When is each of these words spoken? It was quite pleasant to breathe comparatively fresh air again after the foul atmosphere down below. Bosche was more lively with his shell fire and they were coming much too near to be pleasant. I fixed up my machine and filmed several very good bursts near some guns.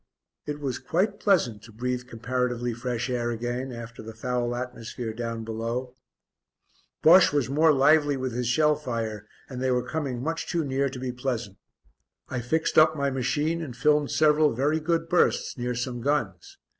It 0.47 0.59
was 0.59 0.79
quite 0.79 1.19
pleasant 1.19 1.61
to 1.61 1.71
breathe 1.71 2.07
comparatively 2.07 2.73
fresh 2.73 3.07
air 3.07 3.29
again 3.29 3.71
after 3.71 4.01
the 4.01 4.15
foul 4.15 4.55
atmosphere 4.55 5.13
down 5.13 5.43
below. 5.43 5.95
Bosche 7.03 7.31
was 7.31 7.51
more 7.51 7.71
lively 7.71 8.17
with 8.17 8.33
his 8.33 8.47
shell 8.47 8.75
fire 8.75 9.27
and 9.47 9.61
they 9.61 9.69
were 9.69 9.87
coming 9.87 10.19
much 10.23 10.47
too 10.49 10.63
near 10.65 10.89
to 10.89 10.97
be 10.97 11.11
pleasant. 11.11 11.57
I 12.29 12.39
fixed 12.41 12.79
up 12.79 12.95
my 12.97 13.11
machine 13.11 13.61
and 13.61 13.77
filmed 13.77 14.09
several 14.09 14.55
very 14.55 14.79
good 14.79 15.07
bursts 15.07 15.55
near 15.55 15.75
some 15.75 16.01
guns. 16.01 16.57